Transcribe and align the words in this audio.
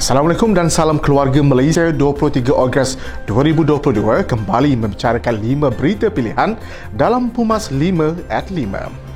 Assalamualaikum 0.00 0.56
dan 0.56 0.72
salam 0.72 0.96
keluarga 0.96 1.44
Malaysia 1.44 1.92
23 1.92 2.48
Ogos 2.48 2.96
2022 3.28 4.24
kembali 4.24 4.72
membicarakan 4.72 5.36
5 5.36 5.76
berita 5.76 6.08
pilihan 6.08 6.56
dalam 6.96 7.28
Pumas 7.28 7.68
5 7.68 8.16
at 8.32 8.48
5. 8.48 9.09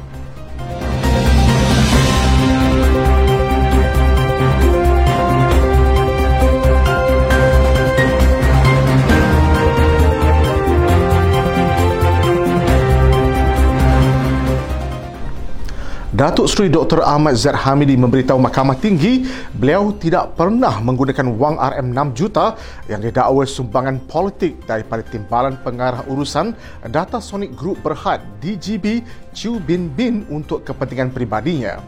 Datuk 16.15 16.47
Seri 16.47 16.71
Dr. 16.71 17.03
Ahmad 17.03 17.35
Zaid 17.35 17.59
Hamidi 17.59 17.99
memberitahu 17.99 18.39
Mahkamah 18.39 18.79
Tinggi 18.79 19.27
beliau 19.51 19.91
tidak 19.99 20.39
pernah 20.39 20.79
menggunakan 20.79 21.27
wang 21.35 21.59
RM6 21.59 21.99
juta 22.15 22.55
yang 22.87 23.03
didakwa 23.03 23.43
sumbangan 23.43 23.99
politik 24.07 24.63
daripada 24.63 25.03
Timbalan 25.03 25.59
Pengarah 25.59 26.07
Urusan 26.07 26.55
Data 26.87 27.19
Sonic 27.19 27.59
Group 27.59 27.83
Berhad 27.83 28.23
DGB 28.39 29.03
Chew 29.35 29.59
Bin 29.59 29.91
Bin 29.91 30.23
untuk 30.31 30.63
kepentingan 30.63 31.11
peribadinya. 31.11 31.83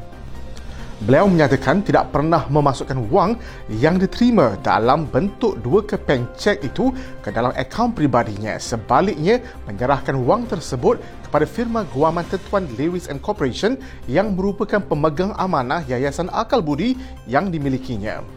Beliau 0.97 1.29
menyatakan 1.29 1.85
tidak 1.85 2.09
pernah 2.09 2.49
memasukkan 2.49 2.97
wang 3.13 3.37
yang 3.69 4.01
diterima 4.01 4.57
dalam 4.65 5.05
bentuk 5.05 5.61
dua 5.61 5.85
kepeng 5.85 6.25
cek 6.41 6.65
itu 6.65 6.89
ke 7.21 7.29
dalam 7.29 7.53
akaun 7.53 7.93
peribadinya. 7.93 8.57
Sebaliknya, 8.57 9.45
menyerahkan 9.69 10.17
wang 10.25 10.49
tersebut 10.49 10.97
kepada 11.29 11.45
firma 11.45 11.85
guaman 11.93 12.25
Tetuan 12.33 12.65
Lewis 12.81 13.13
and 13.13 13.21
Corporation 13.21 13.77
yang 14.09 14.33
merupakan 14.33 14.81
pemegang 14.81 15.37
amanah 15.37 15.85
Yayasan 15.85 16.33
Akal 16.33 16.65
Budi 16.65 16.97
yang 17.29 17.53
dimilikinya. 17.53 18.36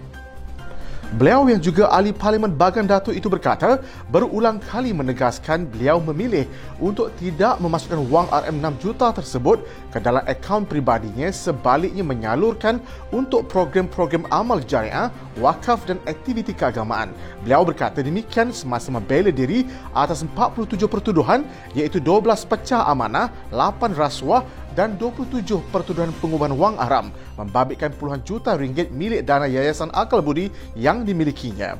Beliau 1.09 1.49
yang 1.49 1.58
juga 1.58 1.90
ahli 1.90 2.13
Parlimen 2.13 2.54
Bagan 2.54 2.86
Datuk 2.86 3.18
itu 3.18 3.34
berkata, 3.34 3.81
berulang 4.13 4.62
kali 4.62 4.93
menegaskan 4.93 5.66
beliau 5.66 5.98
memilih 5.98 6.46
untuk 6.77 7.10
tidak 7.18 7.57
memasukkan 7.57 8.05
wang 8.13 8.29
RM6 8.29 8.77
juta 8.77 9.10
tersebut 9.18 9.57
ke 9.90 9.98
dalam 9.98 10.21
akaun 10.29 10.70
peribadinya 10.70 11.34
sebaliknya 11.34 12.05
menyalurkan 12.05 12.77
untuk 13.10 13.49
program-program 13.49 14.29
amal 14.29 14.62
jariah, 14.62 15.10
wakaf 15.41 15.82
dan 15.90 15.98
aktiviti 16.05 16.54
keagamaan. 16.54 17.10
Beliau 17.41 17.66
berkata 17.66 18.05
demikian 18.05 18.54
semasa 18.54 18.94
membela 18.94 19.34
diri 19.34 19.66
atas 19.98 20.21
47 20.21 20.77
pertuduhan 20.85 21.41
iaitu 21.73 21.98
12 21.98 22.46
pecah 22.46 22.85
amanah, 22.85 23.34
8 23.49 23.98
rasuah 23.98 24.46
dan 24.80 24.96
27 24.96 25.60
pertuduhan 25.76 26.08
pengubahan 26.24 26.55
wang 26.55 26.80
haram 26.80 27.12
membabitkan 27.35 27.91
puluhan 27.99 28.24
juta 28.24 28.55
ringgit 28.55 28.96
milik 28.96 29.27
dana 29.27 29.44
Yayasan 29.44 29.91
Akal 29.91 30.24
Budi 30.24 30.48
yang 30.72 31.04
dimilikinya. 31.04 31.76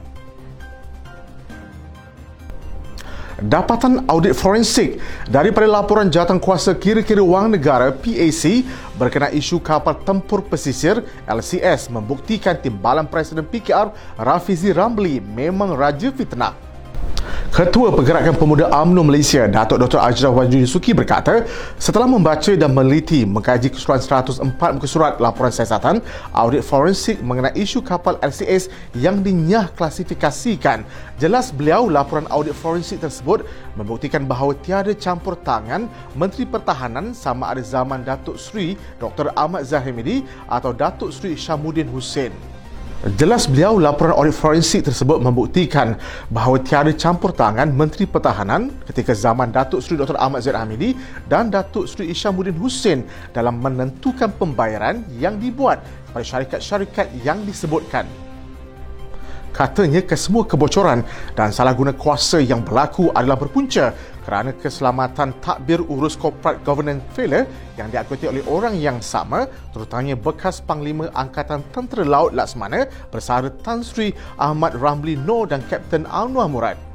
Dapatan 3.40 4.04
audit 4.12 4.36
forensik 4.36 5.00
daripada 5.32 5.64
laporan 5.64 6.12
jawatan 6.12 6.44
kuasa 6.44 6.76
kira-kira 6.76 7.24
wang 7.24 7.48
negara 7.48 7.88
PAC 7.88 8.68
berkenaan 9.00 9.32
isu 9.32 9.64
kapal 9.64 9.96
tempur 10.04 10.44
pesisir 10.44 11.00
LCS 11.24 11.88
membuktikan 11.88 12.60
timbalan 12.60 13.08
Presiden 13.08 13.48
PKR 13.48 13.96
Rafizi 14.20 14.76
Ramli 14.76 15.24
memang 15.24 15.72
raja 15.72 16.12
fitnah. 16.12 16.69
Ketua 17.50 17.92
Pergerakan 17.92 18.38
Pemuda 18.38 18.70
UMNO 18.70 19.04
Malaysia, 19.10 19.50
Datuk 19.50 19.82
Dr. 19.82 20.00
Ajrah 20.00 20.32
Wan 20.32 20.48
Yusuki 20.48 20.94
berkata, 20.94 21.44
setelah 21.76 22.06
membaca 22.06 22.54
dan 22.54 22.72
meliti 22.72 23.26
mengkaji 23.26 23.74
keseluruhan 23.74 24.00
104 24.00 24.76
muka 24.78 24.88
surat 24.88 25.14
laporan 25.18 25.50
siasatan 25.52 26.00
audit 26.32 26.62
forensik 26.62 27.20
mengenai 27.20 27.52
isu 27.58 27.82
kapal 27.82 28.16
LCS 28.22 28.72
yang 28.96 29.20
dinyah 29.20 29.70
klasifikasikan, 29.76 30.86
jelas 31.18 31.50
beliau 31.50 31.90
laporan 31.90 32.30
audit 32.32 32.56
forensik 32.56 33.02
tersebut 33.04 33.44
membuktikan 33.76 34.24
bahawa 34.24 34.56
tiada 34.60 34.96
campur 34.96 35.36
tangan 35.40 35.90
Menteri 36.16 36.48
Pertahanan 36.48 37.12
sama 37.12 37.52
ada 37.52 37.64
zaman 37.66 38.06
Datuk 38.06 38.40
Seri 38.40 38.80
Dr. 39.02 39.34
Ahmad 39.36 39.68
Zahimidi 39.68 40.24
atau 40.48 40.72
Datuk 40.72 41.12
Seri 41.12 41.36
Syamuddin 41.36 41.90
Hussein. 41.92 42.32
Jelas 43.00 43.48
beliau 43.48 43.80
laporan 43.80 44.12
audit 44.12 44.36
forensik 44.36 44.84
tersebut 44.84 45.24
membuktikan 45.24 45.96
bahawa 46.28 46.60
tiada 46.60 46.92
campur 46.92 47.32
tangan 47.32 47.72
Menteri 47.72 48.04
Pertahanan 48.04 48.76
ketika 48.92 49.16
zaman 49.16 49.56
Datuk 49.56 49.80
Seri 49.80 49.96
Dr. 49.96 50.20
Ahmad 50.20 50.44
Zaid 50.44 50.60
Hamidi 50.60 51.00
dan 51.32 51.48
Datuk 51.48 51.88
Seri 51.88 52.12
Isyamuddin 52.12 52.60
Hussein 52.60 53.08
dalam 53.32 53.64
menentukan 53.64 54.36
pembayaran 54.36 55.08
yang 55.16 55.40
dibuat 55.40 55.80
kepada 56.12 56.28
syarikat-syarikat 56.28 57.08
yang 57.24 57.40
disebutkan 57.48 58.04
katanya 59.52 60.02
kesemua 60.02 60.46
kebocoran 60.48 61.06
dan 61.38 61.54
salah 61.54 61.74
guna 61.74 61.94
kuasa 61.94 62.42
yang 62.42 62.66
berlaku 62.66 63.14
adalah 63.14 63.38
berpunca 63.38 63.94
kerana 64.26 64.54
keselamatan 64.54 65.34
takbir 65.42 65.82
urus 65.90 66.14
corporate 66.14 66.62
governance 66.62 67.02
failure 67.18 67.50
yang 67.82 67.90
diakuti 67.90 68.30
oleh 68.30 68.46
orang 68.46 68.78
yang 68.78 69.02
sama 69.02 69.50
terutamanya 69.74 70.14
bekas 70.14 70.62
Panglima 70.62 71.10
Angkatan 71.18 71.66
Tentera 71.74 72.06
Laut 72.06 72.38
Laksamana 72.38 72.86
bersara 73.10 73.50
Tan 73.66 73.82
Sri 73.82 74.14
Ahmad 74.38 74.78
Ramli 74.78 75.18
Noor 75.18 75.50
dan 75.50 75.66
Kapten 75.66 76.06
Anwar 76.06 76.46
Murad. 76.46 76.89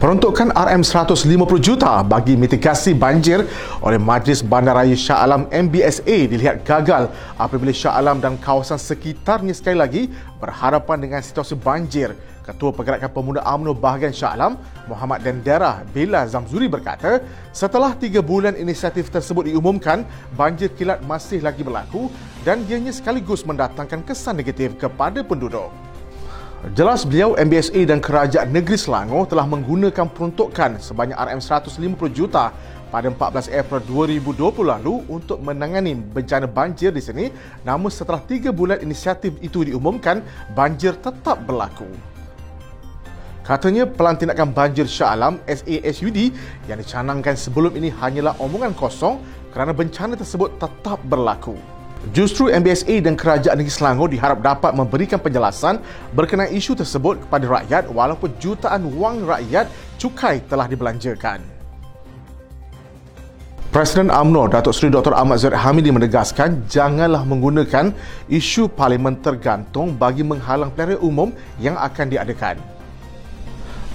Peruntukan 0.00 0.48
RM150 0.56 1.60
juta 1.60 2.00
bagi 2.00 2.32
mitigasi 2.32 2.96
banjir 2.96 3.44
oleh 3.84 4.00
Majlis 4.00 4.40
Bandaraya 4.40 4.96
Shah 4.96 5.20
Alam 5.20 5.44
MBSA 5.52 6.24
dilihat 6.24 6.64
gagal 6.64 7.12
apabila 7.36 7.68
Shah 7.68 8.00
Alam 8.00 8.16
dan 8.16 8.40
kawasan 8.40 8.80
sekitarnya 8.80 9.52
sekali 9.52 9.76
lagi 9.76 10.02
berhadapan 10.40 11.04
dengan 11.04 11.20
situasi 11.20 11.52
banjir. 11.52 12.16
Ketua 12.40 12.72
Pergerakan 12.72 13.12
Pemuda 13.12 13.44
UMNO 13.44 13.76
bahagian 13.76 14.16
Shah 14.16 14.32
Alam, 14.32 14.56
Muhammad 14.88 15.20
Dendera 15.20 15.84
Bila 15.92 16.24
Zamzuri 16.24 16.64
berkata, 16.64 17.20
setelah 17.52 17.92
tiga 17.92 18.24
bulan 18.24 18.56
inisiatif 18.56 19.12
tersebut 19.12 19.52
diumumkan, 19.52 20.08
banjir 20.32 20.72
kilat 20.80 21.04
masih 21.04 21.44
lagi 21.44 21.60
berlaku 21.60 22.08
dan 22.40 22.64
ianya 22.72 22.96
sekaligus 22.96 23.44
mendatangkan 23.44 24.00
kesan 24.08 24.40
negatif 24.40 24.80
kepada 24.80 25.20
penduduk. 25.20 25.89
Jelas 26.60 27.08
beliau 27.08 27.32
MBSA 27.40 27.88
dan 27.88 28.04
Kerajaan 28.04 28.52
Negeri 28.52 28.76
Selangor 28.76 29.24
telah 29.24 29.48
menggunakan 29.48 30.12
peruntukan 30.12 30.76
sebanyak 30.76 31.16
RM150 31.16 32.04
juta 32.12 32.52
pada 32.92 33.08
14 33.08 33.48
April 33.48 33.80
2020 33.88 34.68
lalu 34.68 35.00
untuk 35.08 35.40
menangani 35.40 35.96
bencana 35.96 36.44
banjir 36.44 36.92
di 36.92 37.00
sini 37.00 37.32
namun 37.64 37.88
setelah 37.88 38.20
3 38.20 38.52
bulan 38.52 38.76
inisiatif 38.84 39.40
itu 39.40 39.64
diumumkan 39.64 40.20
banjir 40.52 41.00
tetap 41.00 41.40
berlaku. 41.48 41.88
Katanya 43.40 43.88
pelan 43.88 44.20
tindakan 44.20 44.52
banjir 44.52 44.84
Shah 44.84 45.16
Alam 45.16 45.40
SASUD 45.48 46.28
yang 46.68 46.76
dicanangkan 46.76 47.40
sebelum 47.40 47.72
ini 47.72 47.88
hanyalah 47.88 48.36
omongan 48.36 48.76
kosong 48.76 49.16
kerana 49.48 49.72
bencana 49.72 50.12
tersebut 50.12 50.60
tetap 50.60 51.00
berlaku. 51.08 51.56
Justru 52.08 52.48
MBSA 52.48 53.04
dan 53.04 53.12
Kerajaan 53.12 53.60
Negeri 53.60 53.76
Selangor 53.76 54.08
diharap 54.08 54.40
dapat 54.40 54.72
memberikan 54.72 55.20
penjelasan 55.20 55.84
berkenaan 56.16 56.48
isu 56.48 56.72
tersebut 56.72 57.20
kepada 57.28 57.44
rakyat 57.44 57.92
walaupun 57.92 58.32
jutaan 58.40 58.88
wang 58.96 59.20
rakyat 59.28 59.68
cukai 60.00 60.40
telah 60.48 60.64
dibelanjakan. 60.64 61.44
Presiden 63.70 64.10
UMNO 64.10 64.50
Datuk 64.50 64.74
Seri 64.74 64.90
Dr. 64.90 65.14
Ahmad 65.14 65.38
Zaid 65.38 65.54
Hamidi 65.54 65.94
menegaskan 65.94 66.66
janganlah 66.66 67.22
menggunakan 67.22 67.94
isu 68.26 68.66
parlimen 68.66 69.14
tergantung 69.22 69.94
bagi 69.94 70.26
menghalang 70.26 70.74
pilihan 70.74 70.98
umum 70.98 71.30
yang 71.62 71.78
akan 71.78 72.10
diadakan. 72.10 72.79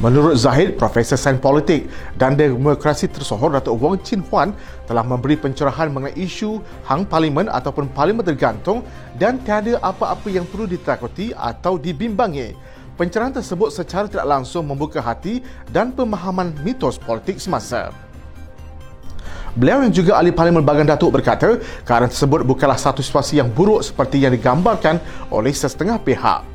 Menurut 0.03 0.35
Zahid, 0.35 0.75
Profesor 0.75 1.15
Sains 1.15 1.39
Politik 1.39 1.87
dan 2.19 2.35
Demokrasi 2.35 3.07
Tersohor 3.07 3.55
Datuk 3.55 3.79
Wong 3.79 3.95
Chin 4.03 4.19
Huan 4.27 4.51
telah 4.91 5.07
memberi 5.07 5.39
pencerahan 5.39 5.87
mengenai 5.87 6.11
isu 6.19 6.59
hang 6.83 7.07
parlimen 7.07 7.47
ataupun 7.47 7.87
parlimen 7.95 8.19
tergantung 8.19 8.83
dan 9.15 9.39
tiada 9.39 9.79
apa-apa 9.79 10.27
yang 10.27 10.43
perlu 10.43 10.67
ditakuti 10.67 11.31
atau 11.31 11.79
dibimbangi. 11.79 12.51
Pencerahan 12.99 13.39
tersebut 13.39 13.71
secara 13.71 14.11
tidak 14.11 14.27
langsung 14.27 14.67
membuka 14.67 14.99
hati 14.99 15.39
dan 15.71 15.95
pemahaman 15.95 16.51
mitos 16.59 16.99
politik 16.99 17.39
semasa. 17.39 17.95
Beliau 19.55 19.79
yang 19.79 19.95
juga 19.95 20.19
ahli 20.19 20.35
parlimen 20.35 20.59
Bagan 20.59 20.91
Datuk 20.91 21.15
berkata, 21.15 21.55
keadaan 21.87 22.11
tersebut 22.11 22.43
bukanlah 22.43 22.75
satu 22.75 22.99
situasi 22.99 23.39
yang 23.39 23.47
buruk 23.47 23.79
seperti 23.79 24.19
yang 24.19 24.35
digambarkan 24.35 24.99
oleh 25.31 25.55
setengah 25.55 25.95
pihak 26.03 26.54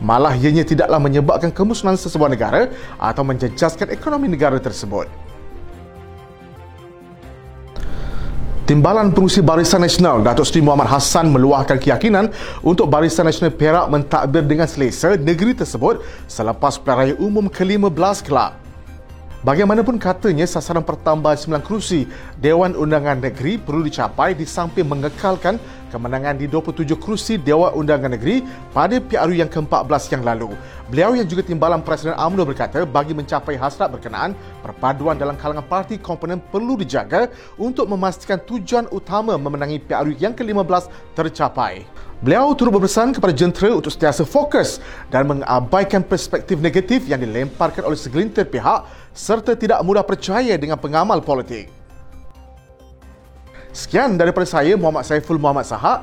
malah 0.00 0.32
ianya 0.34 0.64
tidaklah 0.64 0.98
menyebabkan 0.98 1.52
kemusnahan 1.52 2.00
sesebuah 2.00 2.32
negara 2.32 2.72
atau 2.96 3.22
menjejaskan 3.22 3.92
ekonomi 3.92 4.26
negara 4.32 4.56
tersebut. 4.56 5.06
Timbalan 8.70 9.10
Pengurusi 9.10 9.42
Barisan 9.42 9.82
Nasional 9.82 10.22
Datuk 10.22 10.46
Seri 10.46 10.62
Muhammad 10.62 10.94
Hassan 10.94 11.26
meluahkan 11.26 11.74
keyakinan 11.74 12.30
untuk 12.62 12.86
Barisan 12.86 13.26
Nasional 13.26 13.50
Perak 13.50 13.90
mentadbir 13.90 14.46
dengan 14.46 14.70
selesa 14.70 15.18
negeri 15.18 15.58
tersebut 15.58 16.06
selepas 16.30 16.78
pilihan 16.78 16.98
raya 17.10 17.14
umum 17.18 17.50
ke-15 17.50 18.22
kelab. 18.22 18.69
Bagaimanapun 19.40 19.96
katanya 19.96 20.44
sasaran 20.44 20.84
pertambahan 20.84 21.32
9 21.32 21.64
kerusi 21.64 22.04
Dewan 22.36 22.76
Undangan 22.76 23.16
Negeri 23.24 23.56
perlu 23.56 23.80
dicapai 23.88 24.36
di 24.36 24.44
samping 24.44 24.84
mengekalkan 24.84 25.56
kemenangan 25.88 26.36
di 26.36 26.44
27 26.44 26.84
kerusi 27.00 27.40
Dewan 27.40 27.72
Undangan 27.72 28.12
Negeri 28.12 28.44
pada 28.76 29.00
PRU 29.00 29.32
yang 29.32 29.48
ke-14 29.48 30.12
yang 30.12 30.28
lalu. 30.28 30.52
Beliau 30.90 31.14
yang 31.14 31.22
juga 31.22 31.46
timbalan 31.46 31.86
Presiden 31.86 32.18
UMNO 32.18 32.50
berkata 32.50 32.82
bagi 32.82 33.14
mencapai 33.14 33.54
hasrat 33.54 33.94
berkenaan, 33.94 34.34
perpaduan 34.58 35.14
dalam 35.14 35.38
kalangan 35.38 35.62
parti 35.62 35.94
komponen 36.02 36.42
perlu 36.42 36.74
dijaga 36.74 37.30
untuk 37.54 37.86
memastikan 37.86 38.42
tujuan 38.42 38.90
utama 38.90 39.38
memenangi 39.38 39.78
PRU 39.78 40.18
yang 40.18 40.34
ke-15 40.34 40.90
tercapai. 41.14 41.86
Beliau 42.18 42.50
turut 42.58 42.74
berpesan 42.74 43.14
kepada 43.14 43.30
jentera 43.30 43.70
untuk 43.70 43.94
sentiasa 43.94 44.26
fokus 44.26 44.82
dan 45.14 45.30
mengabaikan 45.30 46.02
perspektif 46.02 46.58
negatif 46.58 47.06
yang 47.06 47.22
dilemparkan 47.22 47.86
oleh 47.86 47.94
segelintir 47.94 48.50
pihak 48.50 48.82
serta 49.14 49.54
tidak 49.54 49.78
mudah 49.86 50.02
percaya 50.02 50.58
dengan 50.58 50.74
pengamal 50.74 51.22
politik. 51.22 51.70
Sekian 53.70 54.18
daripada 54.18 54.42
saya 54.42 54.74
Muhammad 54.74 55.06
Saiful 55.06 55.38
Muhammad 55.38 55.62
Sahak. 55.70 56.02